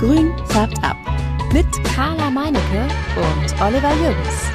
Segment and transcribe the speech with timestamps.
[0.00, 0.96] Grün färbt ab.
[1.52, 4.50] Mit Carla Meinecke und Oliver Jürgens.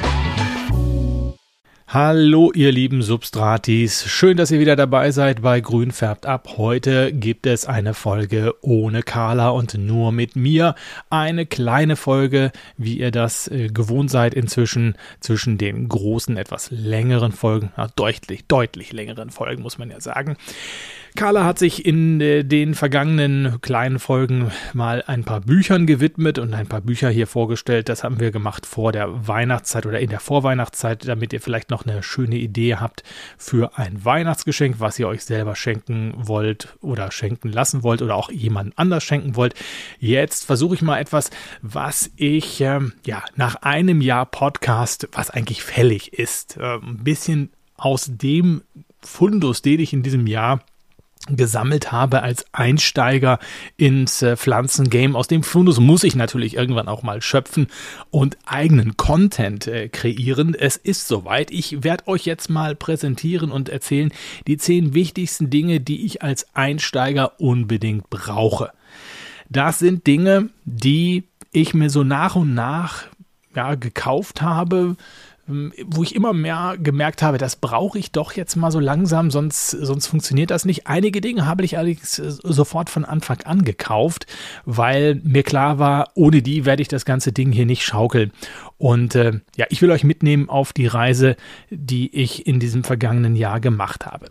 [1.86, 4.10] Hallo, ihr lieben Substratis.
[4.10, 6.48] Schön, dass ihr wieder dabei seid bei Grün färbt ab.
[6.56, 10.74] Heute gibt es eine Folge ohne Carla und nur mit mir.
[11.10, 17.30] Eine kleine Folge, wie ihr das äh, gewohnt seid inzwischen zwischen den großen, etwas längeren
[17.30, 20.36] Folgen, ja, deutlich, deutlich längeren Folgen, muss man ja sagen.
[21.16, 26.54] Carla hat sich in äh, den vergangenen kleinen Folgen mal ein paar Büchern gewidmet und
[26.54, 27.88] ein paar Bücher hier vorgestellt.
[27.88, 31.84] Das haben wir gemacht vor der Weihnachtszeit oder in der Vorweihnachtszeit, damit ihr vielleicht noch
[31.84, 33.02] eine schöne Idee habt
[33.36, 38.30] für ein Weihnachtsgeschenk, was ihr euch selber schenken wollt oder schenken lassen wollt oder auch
[38.30, 39.54] jemand anders schenken wollt.
[39.98, 41.30] Jetzt versuche ich mal etwas,
[41.62, 47.50] was ich ähm, ja nach einem Jahr Podcast, was eigentlich fällig ist, äh, ein bisschen
[47.76, 48.62] aus dem
[49.00, 50.60] Fundus, den ich in diesem Jahr
[51.28, 53.38] gesammelt habe als Einsteiger
[53.76, 55.16] ins äh, Pflanzengame.
[55.18, 57.66] Aus dem Fundus muss ich natürlich irgendwann auch mal schöpfen
[58.10, 60.54] und eigenen Content äh, kreieren.
[60.54, 61.50] Es ist soweit.
[61.50, 64.12] Ich werde euch jetzt mal präsentieren und erzählen
[64.46, 68.70] die zehn wichtigsten Dinge, die ich als Einsteiger unbedingt brauche.
[69.48, 73.04] Das sind Dinge, die ich mir so nach und nach
[73.54, 74.96] ja, gekauft habe,
[75.48, 79.70] wo ich immer mehr gemerkt habe, das brauche ich doch jetzt mal so langsam, sonst,
[79.70, 80.88] sonst funktioniert das nicht.
[80.88, 84.26] Einige Dinge habe ich allerdings äh, sofort von Anfang an gekauft,
[84.64, 88.32] weil mir klar war, ohne die werde ich das ganze Ding hier nicht schaukeln.
[88.76, 91.36] Und äh, ja, ich will euch mitnehmen auf die Reise,
[91.70, 94.26] die ich in diesem vergangenen Jahr gemacht habe.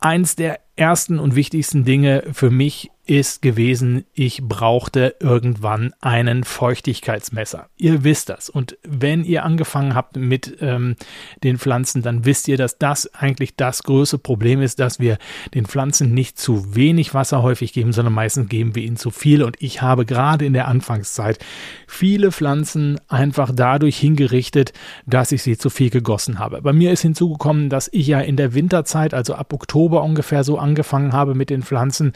[0.00, 7.68] Eins der ersten und wichtigsten Dinge für mich ist gewesen, ich brauchte irgendwann einen Feuchtigkeitsmesser.
[7.76, 8.50] Ihr wisst das.
[8.50, 10.96] Und wenn ihr angefangen habt mit ähm,
[11.44, 15.18] den Pflanzen, dann wisst ihr, dass das eigentlich das größte Problem ist, dass wir
[15.54, 19.44] den Pflanzen nicht zu wenig Wasser häufig geben, sondern meistens geben wir ihnen zu viel.
[19.44, 21.38] Und ich habe gerade in der Anfangszeit
[21.86, 24.72] viele Pflanzen einfach dadurch hingerichtet,
[25.06, 26.60] dass ich sie zu viel gegossen habe.
[26.60, 30.58] Bei mir ist hinzugekommen, dass ich ja in der Winterzeit, also ab Oktober ungefähr so
[30.58, 32.12] angefangen habe mit den Pflanzen.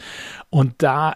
[0.49, 1.13] Und da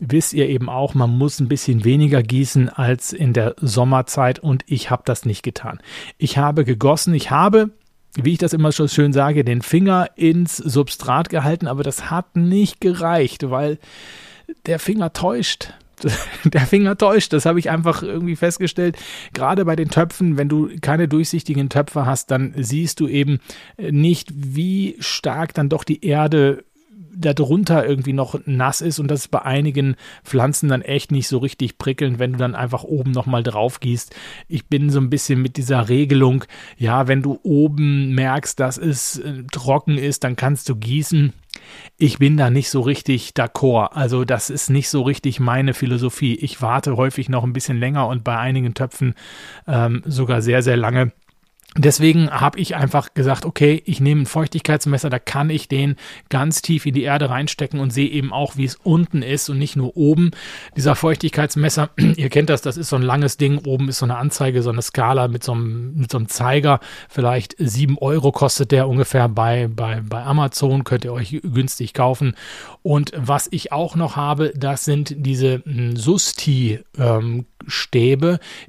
[0.00, 4.38] wisst ihr eben auch, man muss ein bisschen weniger gießen als in der Sommerzeit.
[4.38, 5.80] Und ich habe das nicht getan.
[6.18, 7.70] Ich habe gegossen, ich habe
[8.14, 12.36] wie ich das immer schon schön sage, den Finger ins Substrat gehalten, aber das hat
[12.36, 13.78] nicht gereicht, weil
[14.66, 15.74] der Finger täuscht.
[16.44, 18.96] Der Finger täuscht, das habe ich einfach irgendwie festgestellt.
[19.32, 23.40] Gerade bei den Töpfen, wenn du keine durchsichtigen Töpfe hast, dann siehst du eben
[23.78, 26.62] nicht, wie stark dann doch die Erde
[27.14, 31.38] darunter irgendwie noch nass ist und das ist bei einigen Pflanzen dann echt nicht so
[31.38, 34.14] richtig prickelnd, wenn du dann einfach oben nochmal drauf gießt.
[34.48, 36.44] Ich bin so ein bisschen mit dieser Regelung,
[36.76, 41.32] ja, wenn du oben merkst, dass es äh, trocken ist, dann kannst du gießen.
[41.96, 43.92] Ich bin da nicht so richtig d'accord.
[43.92, 46.34] Also das ist nicht so richtig meine Philosophie.
[46.34, 49.14] Ich warte häufig noch ein bisschen länger und bei einigen Töpfen
[49.66, 51.12] ähm, sogar sehr, sehr lange
[51.76, 55.96] Deswegen habe ich einfach gesagt, okay, ich nehme ein Feuchtigkeitsmesser, da kann ich den
[56.30, 59.58] ganz tief in die Erde reinstecken und sehe eben auch, wie es unten ist und
[59.58, 60.30] nicht nur oben.
[60.76, 63.58] Dieser Feuchtigkeitsmesser, ihr kennt das, das ist so ein langes Ding.
[63.66, 66.80] Oben ist so eine Anzeige, so eine Skala mit so einem, mit so einem Zeiger.
[67.08, 72.34] Vielleicht sieben Euro kostet der ungefähr bei, bei, bei Amazon, könnt ihr euch günstig kaufen.
[72.82, 77.44] Und was ich auch noch habe, das sind diese hm, Susti ähm,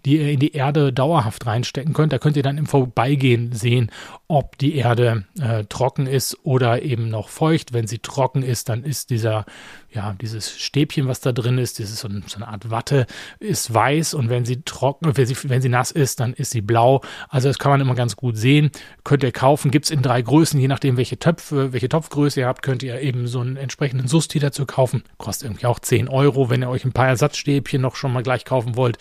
[0.06, 2.12] die ihr in die Erde dauerhaft reinstecken könnt.
[2.12, 3.92] Da könnt ihr dann im Vorbeigehen sehen,
[4.28, 7.74] ob die Erde äh, trocken ist oder eben noch feucht.
[7.74, 9.46] Wenn sie trocken ist, dann ist dieser,
[9.92, 13.08] ja, dieses Stäbchen, was da drin ist, dieses so, so eine Art Watte,
[13.40, 16.62] ist weiß und wenn sie trocken, wenn sie, wenn sie nass ist, dann ist sie
[16.62, 17.02] blau.
[17.30, 18.72] Also das kann man immer ganz gut sehen.
[19.04, 22.48] Könnt ihr kaufen, gibt es in drei Größen, je nachdem, welche Töpfe, welche Topfgröße ihr
[22.48, 25.04] habt, könnt ihr eben so einen entsprechenden Susti dazu kaufen.
[25.18, 28.46] Kostet irgendwie auch 10 Euro, wenn ihr euch ein paar Ersatzstäbchen noch schon mal gleich
[28.46, 28.98] kaufen wollt.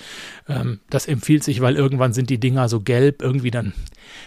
[0.48, 3.74] Ähm, das empfiehlt sich, weil irgendwann sind die Dinger so gelb, irgendwie dann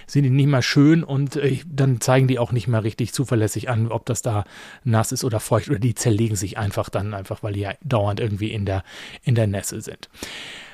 [0.08, 3.70] sind die nicht mehr schön und äh, dann zeigen die auch nicht mehr richtig zuverlässig
[3.70, 4.46] an, ob das da
[4.84, 8.20] nass ist oder feucht oder die zerlegen sich einfach dann einfach, weil die ja dauernd
[8.20, 8.84] irgendwie in der,
[9.24, 10.10] in der Nässe sind.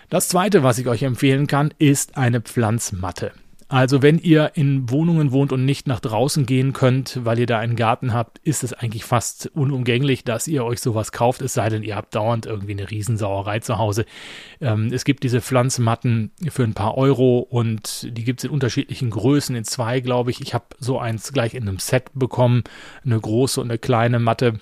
[0.10, 3.34] Das zweite, was ich euch empfehlen kann, ist eine Pflanzmatte.
[3.70, 7.60] Also wenn ihr in Wohnungen wohnt und nicht nach draußen gehen könnt, weil ihr da
[7.60, 11.68] einen Garten habt, ist es eigentlich fast unumgänglich, dass ihr euch sowas kauft, es sei
[11.68, 14.06] denn, ihr habt dauernd irgendwie eine Riesensauerei zu Hause.
[14.62, 19.10] Ähm, es gibt diese Pflanzmatten für ein paar Euro und die gibt es in unterschiedlichen
[19.10, 20.40] Größen, in zwei glaube ich.
[20.40, 22.64] Ich habe so eins gleich in einem Set bekommen,
[23.04, 24.60] eine große und eine kleine Matte.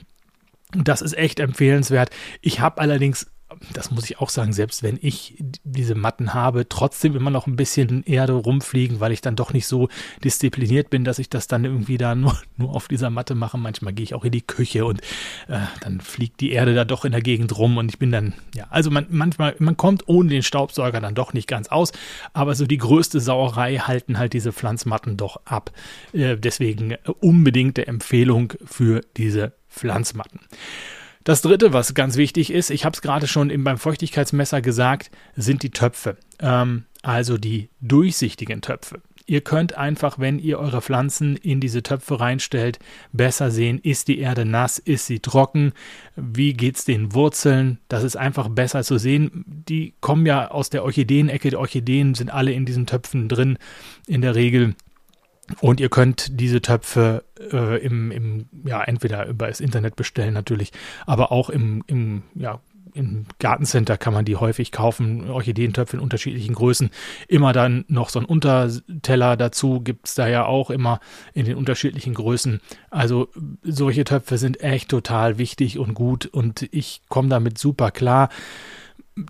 [0.76, 2.10] Das ist echt empfehlenswert.
[2.42, 3.28] Ich habe allerdings
[3.74, 7.56] das muss ich auch sagen, selbst wenn ich diese Matten habe, trotzdem immer noch ein
[7.56, 9.90] bisschen Erde rumfliegen, weil ich dann doch nicht so
[10.24, 13.58] diszipliniert bin, dass ich das dann irgendwie da nur, nur auf dieser Matte mache.
[13.58, 15.02] Manchmal gehe ich auch in die Küche und
[15.48, 18.34] äh, dann fliegt die Erde da doch in der Gegend rum und ich bin dann,
[18.54, 21.92] ja, also man, manchmal, man kommt ohne den Staubsauger dann doch nicht ganz aus,
[22.34, 25.72] aber so die größte Sauerei halten halt diese Pflanzmatten doch ab.
[26.14, 30.40] Äh, deswegen unbedingte Empfehlung für diese Pflanzmatten.
[31.26, 35.64] Das dritte, was ganz wichtig ist, ich habe es gerade schon beim Feuchtigkeitsmesser gesagt, sind
[35.64, 36.18] die Töpfe.
[36.40, 39.02] Ähm, also die durchsichtigen Töpfe.
[39.26, 42.78] Ihr könnt einfach, wenn ihr eure Pflanzen in diese Töpfe reinstellt,
[43.12, 45.74] besser sehen, ist die Erde nass, ist sie trocken,
[46.16, 47.80] wie geht es den Wurzeln.
[47.88, 49.44] Das ist einfach besser zu sehen.
[49.68, 51.50] Die kommen ja aus der Orchideenecke.
[51.50, 53.58] Die Orchideen sind alle in diesen Töpfen drin
[54.06, 54.76] in der Regel.
[55.62, 60.72] Und ihr könnt diese Töpfe äh, im, im, ja, entweder über das Internet bestellen natürlich,
[61.06, 62.60] aber auch im, im, ja,
[62.96, 66.90] im Gartencenter kann man die häufig kaufen, Orchideentöpfe in unterschiedlichen Größen.
[67.28, 71.00] Immer dann noch so ein Unterteller dazu gibt es da ja auch immer
[71.34, 72.62] in den unterschiedlichen Größen.
[72.90, 73.28] Also
[73.64, 78.30] solche Töpfe sind echt total wichtig und gut und ich komme damit super klar.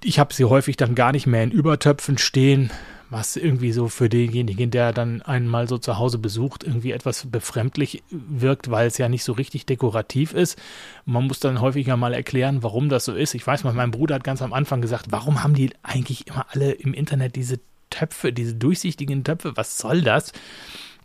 [0.03, 2.71] Ich habe sie häufig dann gar nicht mehr in Übertöpfen stehen,
[3.15, 8.03] was irgendwie so für denjenigen, der dann einmal so zu Hause besucht, irgendwie etwas befremdlich
[8.09, 10.62] wirkt, weil es ja nicht so richtig dekorativ ist.
[11.06, 13.33] Man muss dann häufiger mal erklären, warum das so ist.
[13.33, 16.45] Ich weiß mal, mein Bruder hat ganz am Anfang gesagt, warum haben die eigentlich immer
[16.50, 19.53] alle im Internet diese Töpfe, diese durchsichtigen Töpfe?
[19.56, 20.33] Was soll das?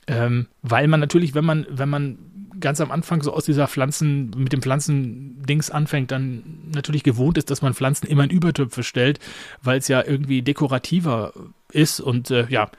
[0.08, 2.18] Ähm, weil man natürlich, wenn man, wenn man
[2.60, 6.42] ganz am Anfang so aus dieser Pflanzen, mit dem Pflanzendings anfängt, dann
[6.74, 9.18] natürlich gewohnt ist, dass man Pflanzen immer in Übertöpfe stellt,
[9.62, 11.32] weil es ja irgendwie dekorativer
[11.72, 12.70] ist und äh, ja,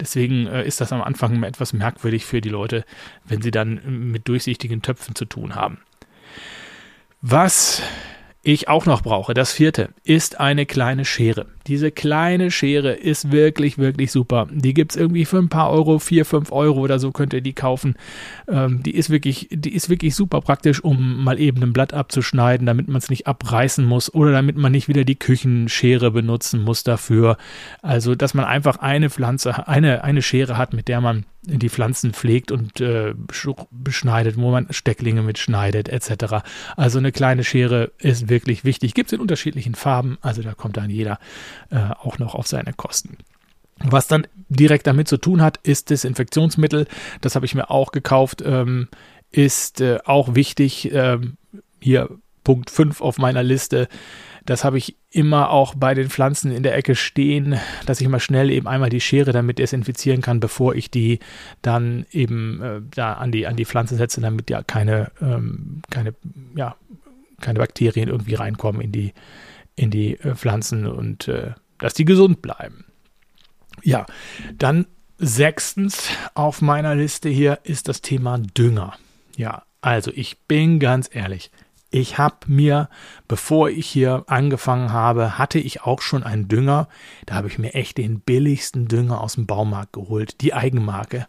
[0.00, 2.84] deswegen äh, ist das am Anfang etwas merkwürdig für die Leute,
[3.24, 5.78] wenn sie dann mit durchsichtigen Töpfen zu tun haben.
[7.20, 7.82] Was
[8.42, 11.46] ich auch noch brauche, das vierte, ist eine kleine Schere.
[11.66, 14.48] Diese kleine Schere ist wirklich, wirklich super.
[14.50, 17.40] Die gibt es irgendwie für ein paar Euro, vier, fünf Euro oder so könnt ihr
[17.40, 17.94] die kaufen.
[18.48, 22.66] Ähm, die ist wirklich, die ist wirklich super praktisch, um mal eben ein Blatt abzuschneiden,
[22.66, 26.84] damit man es nicht abreißen muss oder damit man nicht wieder die Küchenschere benutzen muss
[26.84, 27.38] dafür.
[27.82, 32.12] Also, dass man einfach eine Pflanze, eine, eine Schere hat, mit der man die Pflanzen
[32.12, 33.14] pflegt und äh,
[33.70, 36.42] beschneidet, wo man Stecklinge mitschneidet, etc.
[36.76, 38.94] Also eine kleine Schere ist wirklich wichtig.
[38.94, 41.18] Gibt es in unterschiedlichen Farben, also da kommt dann jeder
[41.70, 43.18] äh, auch noch auf seine Kosten.
[43.78, 46.86] Was dann direkt damit zu tun hat, ist Desinfektionsmittel.
[47.20, 48.42] Das habe ich mir auch gekauft.
[48.44, 48.88] Ähm,
[49.30, 50.92] ist äh, auch wichtig.
[50.92, 51.36] Ähm,
[51.80, 52.08] hier
[52.44, 53.88] Punkt 5 auf meiner Liste.
[54.46, 58.20] Das habe ich immer auch bei den Pflanzen in der Ecke stehen, dass ich mal
[58.20, 61.18] schnell eben einmal die Schere damit desinfizieren kann, bevor ich die
[61.62, 66.14] dann eben äh, da an die, an die Pflanze setze, damit ja keine, ähm, keine,
[66.54, 66.76] ja,
[67.40, 69.14] keine Bakterien irgendwie reinkommen in die,
[69.76, 72.86] in die äh, Pflanzen und äh, dass die gesund bleiben.
[73.82, 74.06] Ja,
[74.56, 74.86] dann
[75.18, 78.94] sechstens auf meiner Liste hier ist das Thema Dünger.
[79.36, 81.50] Ja, also ich bin ganz ehrlich,
[81.90, 82.88] ich habe mir,
[83.28, 86.88] bevor ich hier angefangen habe, hatte ich auch schon einen Dünger.
[87.24, 91.28] Da habe ich mir echt den billigsten Dünger aus dem Baumarkt geholt, die Eigenmarke.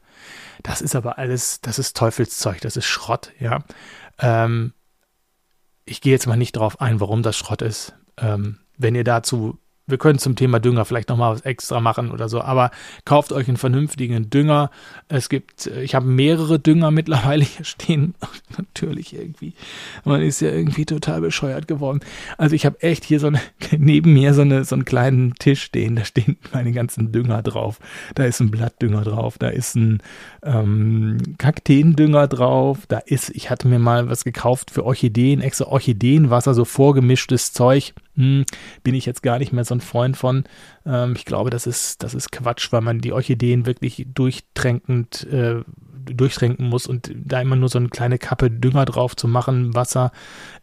[0.64, 3.64] Das ist aber alles, das ist Teufelszeug, das ist Schrott, ja.
[4.18, 4.74] Ähm,
[5.86, 7.94] ich gehe jetzt mal nicht darauf ein, warum das Schrott ist.
[8.18, 12.28] Ähm, wenn ihr dazu wir können zum Thema Dünger vielleicht nochmal was extra machen oder
[12.28, 12.72] so, aber
[13.06, 14.72] kauft euch einen vernünftigen Dünger.
[15.10, 18.16] Es gibt, ich habe mehrere Dünger mittlerweile hier stehen.
[18.58, 19.54] Natürlich irgendwie.
[20.04, 22.00] Man ist ja irgendwie total bescheuert geworden.
[22.38, 23.40] Also ich habe echt hier so eine,
[23.78, 25.96] neben mir so, eine, so einen kleinen Tisch stehen.
[25.96, 27.80] Da stehen meine ganzen Dünger drauf.
[28.16, 29.38] Da ist ein Blattdünger drauf.
[29.38, 30.02] Da ist ein
[30.42, 32.80] ähm, Kakteendünger drauf.
[32.88, 37.94] Da ist, ich hatte mir mal was gekauft für Orchideen, extra Orchideenwasser, so vorgemischtes Zeug
[38.16, 38.46] hm,
[38.84, 40.46] bin ich jetzt gar nicht mehr so ein Freund von.
[40.86, 45.62] Ähm, ich glaube, das ist, das ist Quatsch, weil man die Orchideen wirklich durchtränkend äh,
[46.14, 50.12] durchtränken muss und da immer nur so eine kleine Kappe Dünger drauf zu machen, Wasser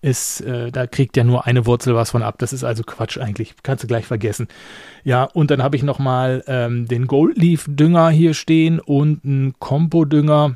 [0.01, 2.37] ist, äh, da kriegt ja nur eine Wurzel was von ab.
[2.39, 3.55] Das ist also Quatsch eigentlich.
[3.63, 4.49] Kannst du gleich vergessen.
[5.05, 10.05] Ja, und dann habe ich nochmal ähm, den Goldleaf Dünger hier stehen und einen Compo
[10.05, 10.55] Dünger.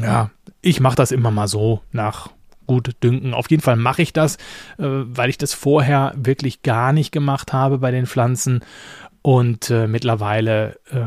[0.00, 0.30] Ja,
[0.62, 2.30] ich mache das immer mal so nach
[2.66, 3.34] gut dünken.
[3.34, 4.36] Auf jeden Fall mache ich das,
[4.78, 8.60] äh, weil ich das vorher wirklich gar nicht gemacht habe bei den Pflanzen.
[9.26, 11.06] Und äh, mittlerweile äh,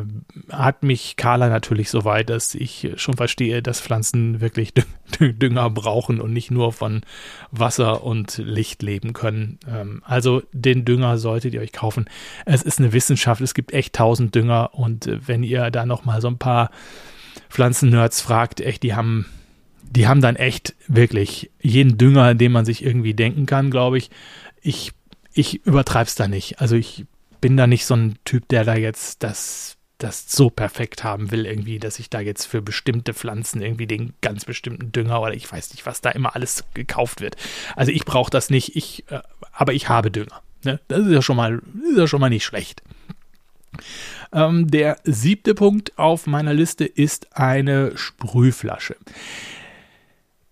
[0.54, 4.74] hat mich Carla natürlich so weit, dass ich schon verstehe, dass Pflanzen wirklich
[5.22, 7.04] Dünger brauchen und nicht nur von
[7.52, 9.58] Wasser und Licht leben können.
[9.70, 12.10] Ähm, also den Dünger solltet ihr euch kaufen.
[12.46, 16.20] Es ist eine Wissenschaft, es gibt echt tausend Dünger und äh, wenn ihr da nochmal
[16.20, 16.72] so ein paar
[17.50, 19.28] Pflanzennerds fragt, echt, die haben
[19.92, 24.10] die haben dann echt wirklich jeden Dünger, den man sich irgendwie denken kann, glaube ich.
[24.62, 24.92] Ich
[25.34, 26.60] ich übertreibe es da nicht.
[26.60, 27.06] Also ich
[27.42, 31.46] bin da nicht so ein Typ, der da jetzt das, das so perfekt haben will,
[31.46, 35.50] irgendwie, dass ich da jetzt für bestimmte Pflanzen irgendwie den ganz bestimmten Dünger oder ich
[35.50, 37.38] weiß nicht, was da immer alles gekauft wird.
[37.76, 39.20] Also ich brauche das nicht, ich, äh,
[39.54, 40.42] aber ich habe Dünger.
[40.64, 40.80] Ne?
[40.88, 42.82] Das ist ja schon mal, ist ja schon mal nicht schlecht.
[44.34, 48.98] Ähm, der siebte Punkt auf meiner Liste ist eine Sprühflasche.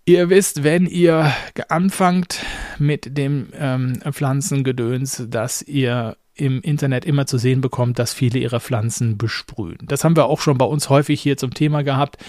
[0.07, 1.33] Ihr wisst, wenn ihr
[1.67, 2.39] anfangt
[2.79, 8.61] mit dem ähm, Pflanzengedöns, dass ihr im Internet immer zu sehen bekommt, dass viele ihre
[8.61, 9.79] Pflanzen besprühen.
[9.81, 12.23] Das haben wir auch schon bei uns häufig hier zum Thema gehabt.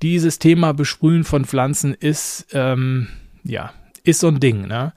[0.00, 3.08] Dieses Thema Besprühen von Pflanzen ist, ähm,
[3.44, 4.66] ja, ist so ein Ding.
[4.66, 4.94] Ne?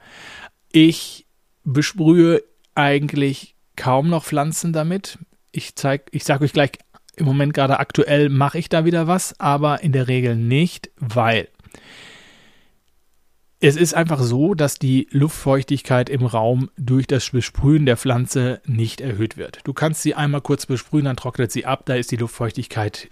[0.71, 1.25] Ich
[1.65, 2.41] besprühe
[2.73, 5.17] eigentlich kaum noch Pflanzen damit.
[5.51, 6.71] Ich zeig, ich sage euch gleich,
[7.17, 11.49] im Moment gerade aktuell mache ich da wieder was, aber in der Regel nicht, weil
[13.63, 18.99] es ist einfach so, dass die Luftfeuchtigkeit im Raum durch das Besprühen der Pflanze nicht
[18.99, 19.59] erhöht wird.
[19.63, 23.09] Du kannst sie einmal kurz besprühen, dann trocknet sie ab, da ist die Luftfeuchtigkeit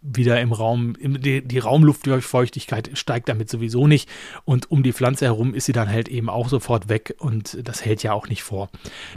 [0.00, 4.08] wieder im Raum, die, die Raumluftfeuchtigkeit steigt damit sowieso nicht
[4.44, 7.84] und um die Pflanze herum ist sie dann halt eben auch sofort weg und das
[7.84, 8.70] hält ja auch nicht vor.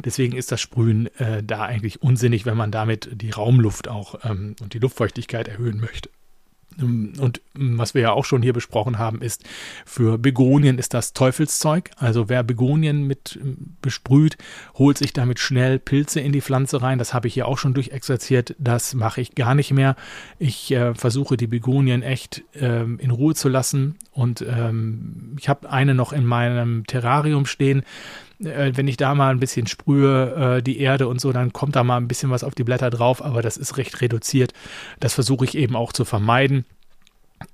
[0.03, 4.57] Deswegen ist das Sprühen äh, da eigentlich unsinnig, wenn man damit die Raumluft auch ähm,
[4.61, 6.09] und die Luftfeuchtigkeit erhöhen möchte.
[6.79, 9.43] Ähm, und ähm, was wir ja auch schon hier besprochen haben, ist,
[9.86, 11.91] für Begonien ist das Teufelszeug.
[11.98, 14.38] Also wer Begonien mit ähm, besprüht,
[14.75, 17.00] holt sich damit schnell Pilze in die Pflanze rein.
[17.00, 18.55] Das habe ich hier auch schon durchexerziert.
[18.57, 19.95] Das mache ich gar nicht mehr.
[20.38, 23.95] Ich äh, versuche die Begonien echt äh, in Ruhe zu lassen.
[24.12, 27.83] Und ähm, ich habe eine noch in meinem Terrarium stehen
[28.43, 31.75] äh, wenn ich da mal ein bisschen sprühe, äh, die Erde und so, dann kommt
[31.75, 34.53] da mal ein bisschen was auf die Blätter drauf, aber das ist recht reduziert.
[35.00, 36.65] Das versuche ich eben auch zu vermeiden.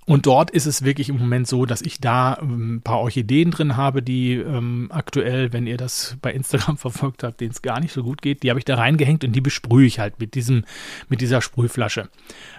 [0.05, 3.51] Und dort ist es wirklich im Moment so, dass ich da ähm, ein paar Orchideen
[3.51, 7.79] drin habe, die ähm, aktuell, wenn ihr das bei Instagram verfolgt habt, denen es gar
[7.79, 10.35] nicht so gut geht, die habe ich da reingehängt und die besprühe ich halt mit
[10.35, 10.65] diesem,
[11.09, 12.09] mit dieser Sprühflasche,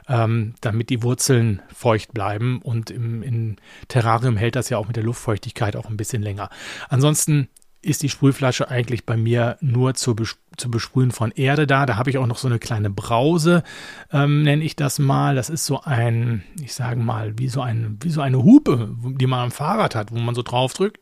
[0.08, 2.60] ähm, damit die Wurzeln feucht bleiben.
[2.62, 3.56] Und im, im
[3.88, 6.50] Terrarium hält das ja auch mit der Luftfeuchtigkeit auch ein bisschen länger.
[6.88, 7.48] Ansonsten
[7.86, 11.86] ist die Sprühflasche eigentlich bei mir nur zur, Bes zur Besprühen von Erde da.
[11.86, 13.62] Da habe ich auch noch so eine kleine Brause,
[14.12, 15.34] ähm, nenne ich das mal.
[15.34, 19.26] Das ist so ein, ich sage mal, wie so, ein, wie so eine Hupe, die
[19.26, 20.98] man am Fahrrad hat, wo man so drauf drückt.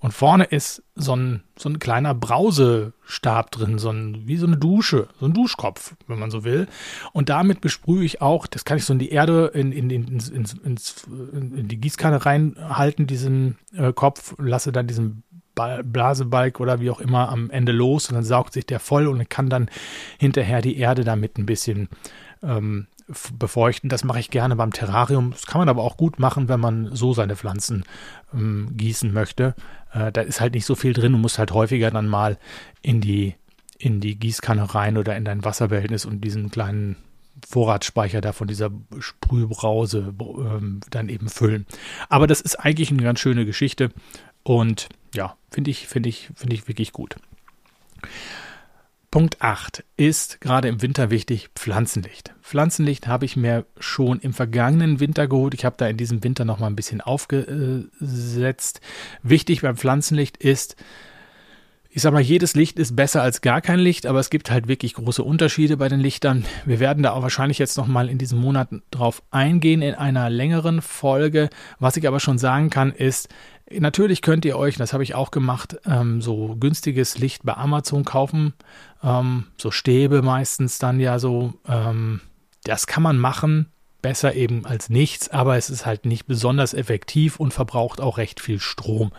[0.00, 4.56] Und vorne ist so ein, so ein kleiner Brausestab drin, so ein, wie so eine
[4.56, 6.68] Dusche, so ein Duschkopf, wenn man so will.
[7.12, 10.20] Und damit besprühe ich auch, das kann ich so in die Erde, in, in, in,
[10.64, 15.22] in die Gießkanne reinhalten, diesen äh, Kopf, lasse dann diesen
[15.56, 19.28] Blasebalg oder wie auch immer am Ende los und dann saugt sich der voll und
[19.30, 19.68] kann dann
[20.18, 21.88] hinterher die Erde damit ein bisschen
[22.42, 22.86] ähm,
[23.38, 23.88] befeuchten.
[23.88, 25.30] Das mache ich gerne beim Terrarium.
[25.30, 27.84] Das kann man aber auch gut machen, wenn man so seine Pflanzen
[28.34, 29.54] ähm, gießen möchte.
[29.92, 32.38] Äh, da ist halt nicht so viel drin und muss halt häufiger dann mal
[32.82, 33.34] in die,
[33.78, 36.96] in die Gießkanne rein oder in dein Wasserbehältnis und diesen kleinen
[37.48, 41.66] Vorratsspeicher da von dieser Sprühbrause ähm, dann eben füllen.
[42.08, 43.90] Aber das ist eigentlich eine ganz schöne Geschichte
[44.42, 47.16] und ja, finde ich, finde ich, finde ich wirklich gut.
[49.10, 52.34] Punkt 8 ist gerade im Winter wichtig, Pflanzenlicht.
[52.42, 55.54] Pflanzenlicht habe ich mir schon im vergangenen Winter geholt.
[55.54, 58.80] Ich habe da in diesem Winter noch mal ein bisschen aufgesetzt.
[59.22, 60.76] Wichtig beim Pflanzenlicht ist,
[61.88, 64.68] ich sag mal, jedes Licht ist besser als gar kein Licht, aber es gibt halt
[64.68, 66.44] wirklich große Unterschiede bei den Lichtern.
[66.66, 70.28] Wir werden da auch wahrscheinlich jetzt noch mal in diesem Monat drauf eingehen in einer
[70.28, 71.48] längeren Folge.
[71.78, 73.30] Was ich aber schon sagen kann, ist,
[73.70, 78.04] Natürlich könnt ihr euch, das habe ich auch gemacht, ähm, so günstiges Licht bei Amazon
[78.04, 78.54] kaufen.
[79.02, 81.54] Ähm, so Stäbe meistens dann ja so.
[81.68, 82.20] Ähm,
[82.62, 83.66] das kann man machen,
[84.02, 88.40] besser eben als nichts, aber es ist halt nicht besonders effektiv und verbraucht auch recht
[88.40, 89.12] viel Strom.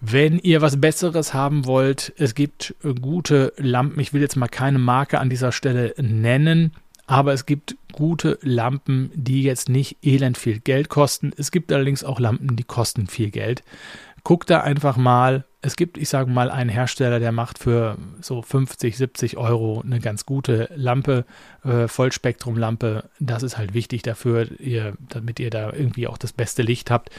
[0.00, 3.98] Wenn ihr was Besseres haben wollt, es gibt gute Lampen.
[4.00, 6.72] Ich will jetzt mal keine Marke an dieser Stelle nennen.
[7.06, 11.32] Aber es gibt gute Lampen, die jetzt nicht elend viel Geld kosten.
[11.36, 13.62] Es gibt allerdings auch Lampen, die kosten viel Geld.
[14.24, 18.40] Guckt da einfach mal, es gibt, ich sage mal, einen Hersteller, der macht für so
[18.40, 21.24] 50, 70 Euro eine ganz gute Lampe,
[21.64, 23.04] äh, Vollspektrumlampe.
[23.18, 27.10] Das ist halt wichtig dafür, ihr, damit ihr da irgendwie auch das beste Licht habt.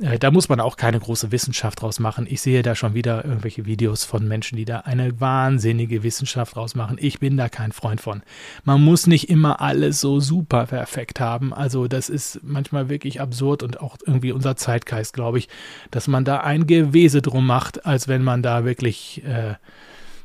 [0.00, 2.26] Äh, da muss man auch keine große Wissenschaft draus machen.
[2.28, 6.74] Ich sehe da schon wieder irgendwelche Videos von Menschen, die da eine wahnsinnige Wissenschaft draus
[6.74, 6.96] machen.
[6.98, 8.22] Ich bin da kein Freund von.
[8.64, 11.52] Man muss nicht immer alles so super perfekt haben.
[11.52, 15.48] Also das ist manchmal wirklich absurd und auch irgendwie unser Zeitgeist, glaube ich,
[15.90, 19.56] dass man da ein Gewese drum macht als wenn man da wirklich äh,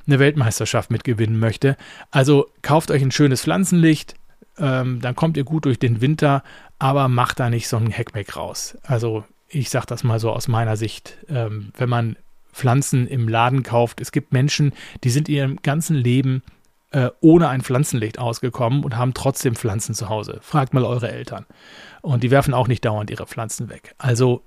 [0.06, 1.78] eine Weltmeisterschaft mitgewinnen möchte.
[2.12, 4.14] Also kauft euch ein schönes Pflanzenlicht,
[4.60, 6.44] ähm, dann kommt ihr gut durch den Winter,
[6.78, 8.78] aber macht da nicht so einen Heckmeck raus.
[8.84, 12.18] Also ich sage das mal so aus meiner Sicht, ähm, wenn man
[12.54, 14.00] Pflanzen im Laden kauft.
[14.00, 14.72] Es gibt Menschen,
[15.04, 16.44] die sind in ihrem ganzen Leben
[16.92, 20.38] äh, ohne ein Pflanzenlicht ausgekommen und haben trotzdem Pflanzen zu Hause.
[20.42, 21.48] Fragt mal eure Eltern.
[22.04, 23.96] Und die werfen auch nicht dauernd ihre Pflanzen weg.
[23.98, 24.44] Also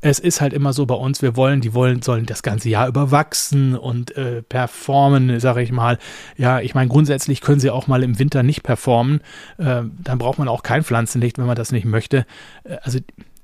[0.00, 2.88] es ist halt immer so bei uns, wir wollen, die wollen, sollen das ganze Jahr
[2.88, 5.98] überwachsen und äh, performen, sage ich mal.
[6.36, 9.20] Ja, ich meine, grundsätzlich können sie auch mal im Winter nicht performen.
[9.58, 12.26] Äh, dann braucht man auch kein Pflanzenlicht, wenn man das nicht möchte.
[12.64, 12.98] Äh, also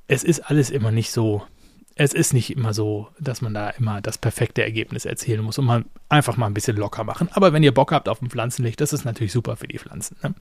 [0.09, 1.43] es ist alles immer nicht so
[1.99, 5.65] es ist nicht immer so, dass man da immer das perfekte Ergebnis erzielen muss und
[5.65, 7.31] man einfach mal ein bisschen locker machen.
[7.33, 10.17] Aber wenn ihr Bock habt auf ein Pflanzenlicht, das ist natürlich super für die Pflanzen.
[10.23, 10.35] Ne?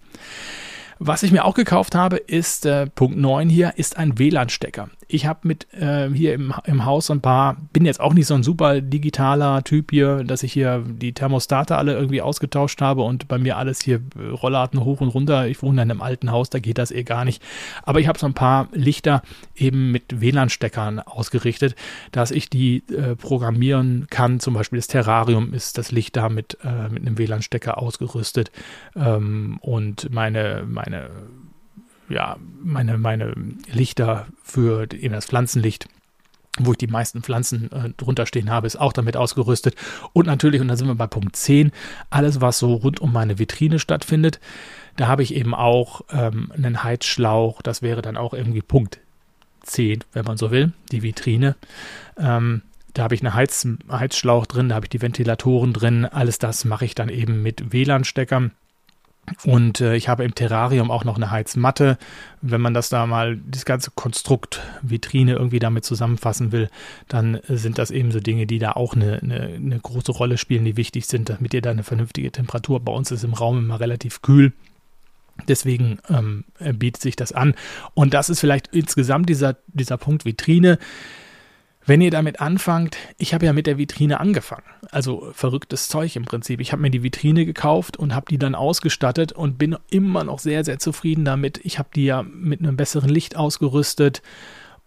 [1.00, 4.90] Was ich mir auch gekauft habe, ist äh, Punkt 9 hier, ist ein WLAN-Stecker.
[5.08, 8.34] Ich habe mit äh, hier im, im Haus ein paar, bin jetzt auch nicht so
[8.34, 13.28] ein super digitaler Typ hier, dass ich hier die Thermostate alle irgendwie ausgetauscht habe und
[13.28, 15.48] bei mir alles hier äh, Rollladen hoch und runter.
[15.48, 17.42] Ich wohne in einem alten Haus, da geht das eh gar nicht.
[17.84, 19.22] Aber ich habe so ein paar Lichter
[19.56, 21.76] eben mit WLAN-Steckern ausgerichtet,
[22.12, 24.40] dass ich die äh, programmieren kann.
[24.40, 28.52] Zum Beispiel das Terrarium ist das Licht da mit, äh, mit einem WLAN-Stecker ausgerüstet
[28.96, 31.10] ähm, und meine meine,
[32.10, 33.34] ja, meine, meine
[33.72, 35.88] Lichter für eben das Pflanzenlicht
[36.58, 39.76] wo ich die meisten Pflanzen äh, drunter stehen habe, ist auch damit ausgerüstet.
[40.14, 41.72] Und natürlich, und da sind wir bei Punkt 10,
[42.10, 44.40] alles, was so rund um meine Vitrine stattfindet.
[44.96, 49.00] Da habe ich eben auch ähm, einen Heizschlauch, das wäre dann auch irgendwie Punkt
[49.64, 51.56] 10, wenn man so will, die Vitrine.
[52.18, 52.62] Ähm,
[52.94, 56.06] da habe ich einen Heiz, Heizschlauch drin, da habe ich die Ventilatoren drin.
[56.06, 58.52] Alles das mache ich dann eben mit WLAN-Steckern.
[59.44, 61.98] Und äh, ich habe im Terrarium auch noch eine Heizmatte.
[62.42, 66.70] Wenn man das da mal, das ganze Konstrukt Vitrine irgendwie damit zusammenfassen will,
[67.08, 70.66] dann sind das eben so Dinge, die da auch eine, eine, eine große Rolle spielen,
[70.66, 72.80] die wichtig sind, damit ihr da eine vernünftige Temperatur.
[72.80, 74.54] Bei uns ist im Raum immer relativ kühl.
[75.48, 77.56] Deswegen ähm, bietet sich das an.
[77.94, 80.80] Und das ist vielleicht insgesamt dieser, dieser Punkt Vitrine
[81.86, 84.64] wenn ihr damit anfangt, ich habe ja mit der Vitrine angefangen.
[84.92, 86.60] Also verrücktes Zeug im Prinzip.
[86.60, 90.40] Ich habe mir die Vitrine gekauft und habe die dann ausgestattet und bin immer noch
[90.40, 91.60] sehr, sehr zufrieden damit.
[91.64, 94.22] Ich habe die ja mit einem besseren Licht ausgerüstet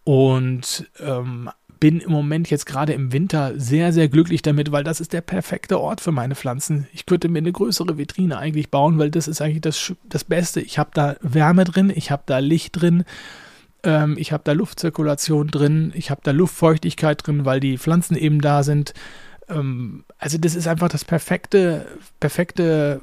[0.04, 1.50] und ähm,
[1.80, 5.20] bin im Moment jetzt gerade im Winter sehr, sehr glücklich damit, weil das ist der
[5.20, 6.88] perfekte Ort für meine Pflanzen.
[6.92, 10.60] Ich könnte mir eine größere Vitrine eigentlich bauen, weil das ist eigentlich das, das Beste.
[10.60, 13.04] Ich habe da Wärme drin, ich habe da Licht drin
[13.82, 18.40] ähm, ich habe da Luftzirkulation drin, ich habe da Luftfeuchtigkeit drin, weil die Pflanzen eben
[18.40, 18.94] da sind.
[19.48, 21.86] Ähm, also das ist einfach das perfekte,
[22.20, 23.00] perfekte,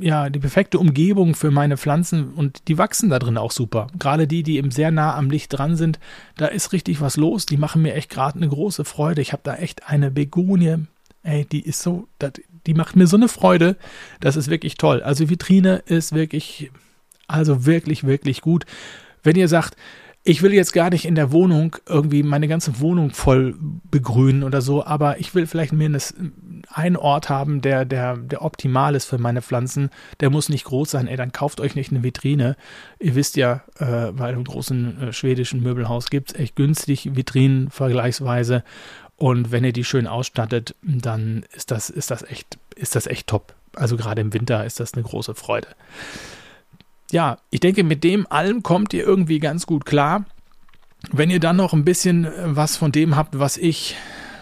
[0.00, 3.88] ja, die perfekte Umgebung für meine Pflanzen und die wachsen da drin auch super.
[3.98, 6.00] Gerade die, die eben sehr nah am Licht dran sind,
[6.36, 7.46] da ist richtig was los.
[7.46, 9.20] Die machen mir echt gerade eine große Freude.
[9.20, 10.86] Ich habe da echt eine Begonie.
[11.22, 12.08] Ey, die ist so,
[12.66, 13.76] die macht mir so eine Freude.
[14.20, 15.02] Das ist wirklich toll.
[15.02, 16.70] Also Vitrine ist wirklich,
[17.26, 18.64] also wirklich, wirklich gut.
[19.22, 19.76] Wenn ihr sagt,
[20.28, 23.54] ich will jetzt gar nicht in der Wohnung irgendwie meine ganze Wohnung voll
[23.90, 26.32] begrünen oder so, aber ich will vielleicht mindestens
[26.68, 29.88] einen Ort haben, der, der, der optimal ist für meine Pflanzen.
[30.18, 31.06] Der muss nicht groß sein.
[31.06, 32.56] Ey, dann kauft euch nicht eine Vitrine.
[32.98, 37.70] Ihr wisst ja, äh, bei einem großen äh, schwedischen Möbelhaus gibt es echt günstig Vitrinen
[37.70, 38.64] vergleichsweise.
[39.14, 43.28] Und wenn ihr die schön ausstattet, dann ist das, ist das echt, ist das echt
[43.28, 43.54] top.
[43.76, 45.68] Also gerade im Winter ist das eine große Freude
[47.10, 50.24] ja, ich denke, mit dem allem kommt ihr irgendwie ganz gut klar.
[51.12, 53.96] Wenn ihr dann noch ein bisschen äh, was von dem habt, was ich,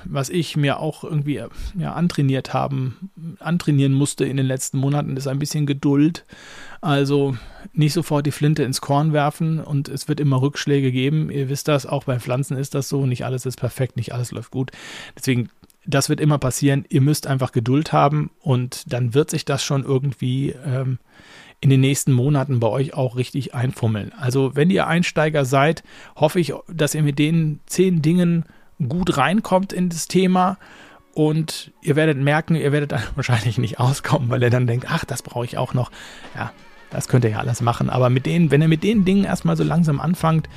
[0.05, 5.17] was ich mir auch irgendwie äh, ja, antrainiert haben, antrainieren musste in den letzten Monaten,
[5.17, 6.25] ist ein bisschen Geduld.
[6.81, 7.37] Also
[7.73, 11.31] nicht sofort die Flinte ins Korn werfen und es wird immer Rückschläge geben.
[11.31, 13.07] Ihr wisst das, auch bei Pflanzen ist das so.
[13.07, 14.71] Nicht alles ist perfekt, nicht alles läuft gut.
[15.17, 15.49] Deswegen,
[15.87, 16.85] das wird immer passieren.
[16.89, 20.99] Ihr müsst einfach Geduld haben und dann wird sich das schon irgendwie ähm,
[21.65, 24.13] in den nächsten Monaten bei euch auch richtig einfummeln.
[24.21, 25.83] Also wenn ihr Einsteiger seid,
[26.15, 28.45] hoffe ich, dass ihr mit den zehn Dingen
[28.87, 30.59] gut reinkommt in das Thema
[31.15, 35.07] und ihr werdet merken, ihr werdet dann wahrscheinlich nicht auskommen, weil ihr dann denkt, ach,
[35.07, 35.91] das brauche ich auch noch.
[36.35, 36.53] Ja,
[36.91, 37.89] das könnt ihr ja alles machen.
[37.89, 40.51] Aber mit denen, wenn ihr mit den Dingen erstmal so langsam anfangt,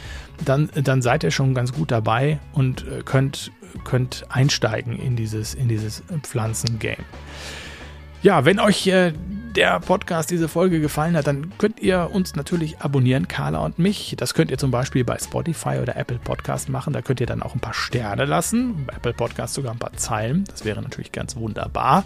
[0.44, 3.54] dann, dann seid ihr schon ganz gut dabei und äh, könnt,
[3.86, 7.06] könnt einsteigen in dieses, in dieses Pflanzengame.
[8.24, 9.14] Ja, wenn euch äh,
[9.58, 14.14] der Podcast, diese Folge gefallen hat, dann könnt ihr uns natürlich abonnieren, Carla und mich.
[14.16, 16.94] Das könnt ihr zum Beispiel bei Spotify oder Apple Podcast machen.
[16.94, 18.86] Da könnt ihr dann auch ein paar Sterne lassen.
[18.86, 20.44] Bei Apple Podcast sogar ein paar Zeilen.
[20.48, 22.06] Das wäre natürlich ganz wunderbar.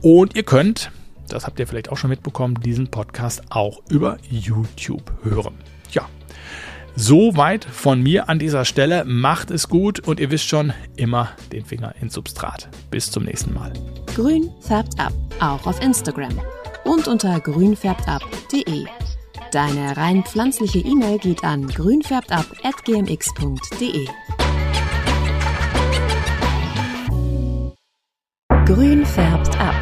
[0.00, 0.92] Und ihr könnt,
[1.28, 5.54] das habt ihr vielleicht auch schon mitbekommen, diesen Podcast auch über YouTube hören.
[5.90, 6.08] Ja,
[6.98, 9.04] Soweit von mir an dieser Stelle.
[9.04, 12.70] Macht es gut und ihr wisst schon, immer den Finger ins Substrat.
[12.90, 13.72] Bis zum nächsten Mal.
[14.14, 16.40] Grün färbt ab, auch auf Instagram
[16.86, 18.86] und unter grünfärbtab.de.
[19.52, 24.06] Deine rein pflanzliche E-Mail geht an grünfärbtab.gmx.de.
[28.64, 29.74] Grün färbt ab.